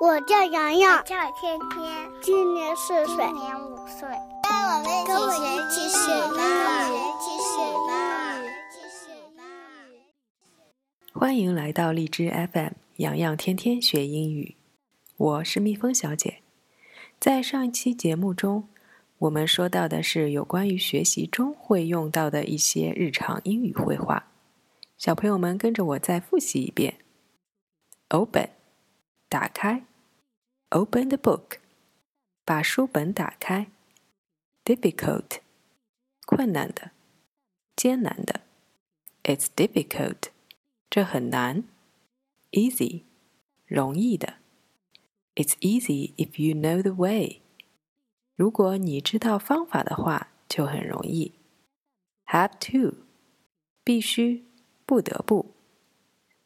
[0.00, 4.08] 我叫洋洋，叫天天，今年四岁，今年五岁。
[5.06, 6.40] 跟我们一起学英
[6.88, 7.84] 语，一起学英
[8.40, 9.36] 语，一起学英
[9.92, 10.00] 语。
[11.12, 14.56] 欢迎来到荔枝 FM，洋洋天天学英语。
[15.18, 16.38] 我是蜜蜂小姐。
[17.18, 18.70] 在上一期节目中，
[19.18, 24.28] 我们说到的是有关于学习中会用到的一些日常英语绘画。
[24.96, 26.94] 小朋友们跟着我再复习一遍
[28.08, 28.48] ：Open，
[29.28, 29.84] 打开。
[30.69, 31.59] Open the book，
[32.43, 33.67] 把书本打开。
[34.63, 35.39] Difficult，
[36.25, 36.91] 困难的，
[37.75, 38.41] 艰难的。
[39.23, 40.29] It's difficult，
[40.89, 41.63] 这很难。
[42.51, 43.03] Easy，
[43.65, 44.35] 容易的。
[45.35, 47.41] It's easy if you know the way，
[48.35, 51.33] 如果你知道方法的话，就很容易。
[52.27, 52.97] Have to，
[53.83, 54.45] 必须，
[54.85, 55.53] 不得不。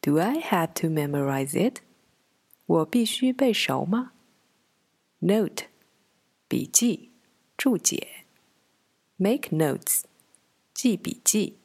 [0.00, 1.80] Do I have to memorize it？
[2.69, 4.11] 我必须背熟吗
[5.21, 5.63] ？Note，
[6.47, 7.09] 笔记、
[7.57, 8.07] 注解。
[9.17, 10.03] Make notes，
[10.71, 11.55] 记笔记。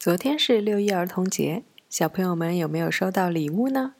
[0.00, 3.94] 昨天是六一儿童节，小朋友们有没有收到礼物呢？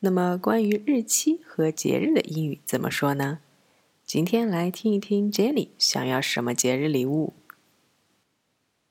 [0.00, 3.40] 那么关于日期和节日的英语怎么说呢？
[4.06, 7.34] 今天来听一听 Jenny 想要什么节日礼物。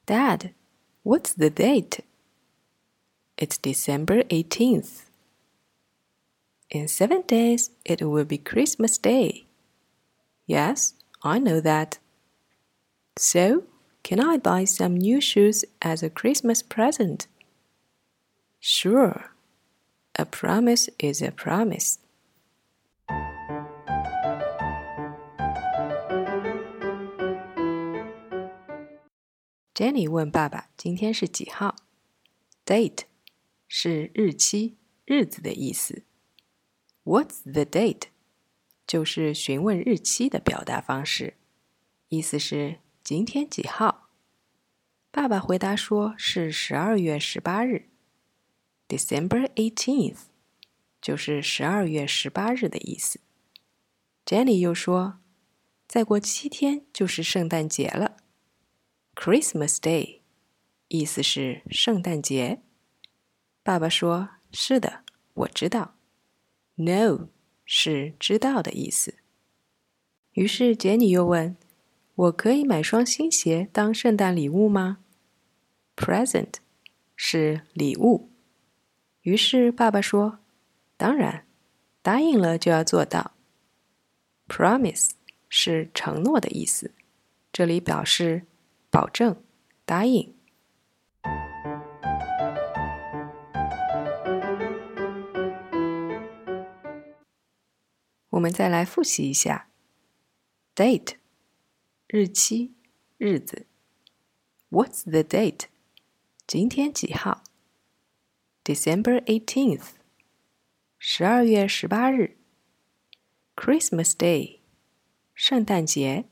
[0.05, 0.53] Dad,
[1.03, 1.99] what's the date?
[3.37, 5.05] It's December 18th.
[6.71, 9.45] In seven days, it will be Christmas Day.
[10.47, 11.99] Yes, I know that.
[13.17, 13.63] So,
[14.03, 17.27] can I buy some new shoes as a Christmas present?
[18.59, 19.31] Sure.
[20.15, 21.99] A promise is a promise.
[29.81, 31.75] Jenny 问爸爸：“今天是几号
[32.63, 33.05] ？”Date
[33.67, 36.03] 是日期、日子的意思。
[37.03, 38.03] What's the date？
[38.85, 41.33] 就是询问日期的表达方式，
[42.09, 44.11] 意思是今天几号。
[45.09, 47.89] 爸爸回答说是十二月十八日
[48.87, 50.25] ，December eighteenth，
[51.01, 53.19] 就是十二月十八日的意思。
[54.27, 55.17] Jenny 又说，
[55.87, 58.17] 再过七天就是圣诞节了。
[59.23, 60.21] Christmas Day，
[60.87, 62.63] 意思是圣诞节。
[63.61, 65.03] 爸爸说：“是的，
[65.35, 65.93] 我知道。
[66.73, 67.27] ”No
[67.63, 69.13] 是知道的意思。
[70.31, 71.55] 于是杰尼又问
[72.15, 74.97] ：“我可以买双新鞋当圣诞礼物吗
[75.95, 76.55] ？”Present
[77.15, 78.31] 是礼物。
[79.21, 80.39] 于是爸爸说
[80.97, 81.45] ：“当然，
[82.01, 83.35] 答应了就要做到。
[84.47, 85.11] ”Promise
[85.47, 86.95] 是承诺的意思，
[87.53, 88.47] 这里表示。
[88.91, 89.41] 保证，
[89.85, 90.35] 答应。
[98.31, 99.69] 我们再来复习一下
[100.75, 101.15] ：date，
[102.07, 102.73] 日期、
[103.17, 103.65] 日子
[104.69, 105.67] ；What's the date？
[106.45, 107.43] 今天几号
[108.65, 109.91] ？December eighteenth，
[110.99, 112.37] 十二月十八日。
[113.55, 114.59] Christmas Day，
[115.33, 116.25] 圣诞节。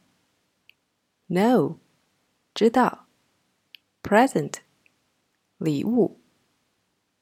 [1.27, 1.77] No。
[2.58, 3.06] 知道，
[4.02, 4.54] present，
[5.58, 6.20] 礼物，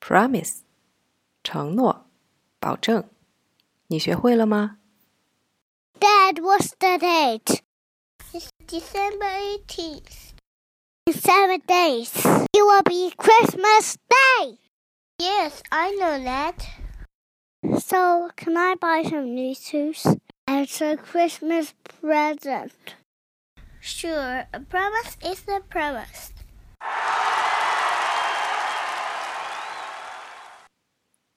[0.01, 0.61] promise，
[1.43, 2.07] 承诺，
[2.59, 3.09] 保证。
[3.89, 4.79] 你学会了吗？
[6.01, 7.61] Dad, what's the date?
[8.33, 10.33] It's December 18th.
[11.07, 12.11] In seven days,
[12.53, 14.59] it will be Christmas Day.
[15.19, 16.55] Yes, I know that.
[17.81, 20.05] So, can I buy some new shoes
[20.47, 22.73] as a Christmas present?
[23.82, 26.32] Sure, a promise is a promise.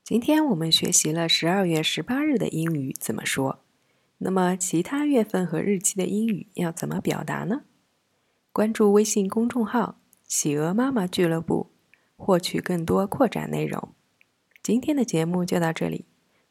[0.03, 3.65] 今天我们学习了十二月十八日的英语怎么说。
[4.19, 7.63] 那么其他月份和日期的英语要怎么表达呢？
[8.53, 11.71] 关注微信公众号“企鹅妈妈俱乐部”，
[12.19, 13.95] 获取更多扩展内容。
[14.63, 16.07] 今天的节目就到这里，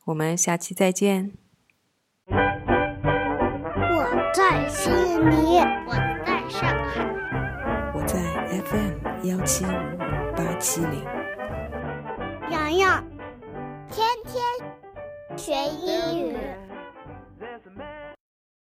[0.06, 1.34] 我们下期再见。
[4.40, 5.94] 在悉尼，我
[6.26, 7.06] 在上海，
[7.94, 8.18] 我在
[8.64, 9.68] FM 幺七五
[10.34, 11.04] 八七零。
[12.50, 13.04] 洋洋，
[13.92, 14.42] 天天
[15.38, 15.54] 学
[15.84, 16.38] 英语。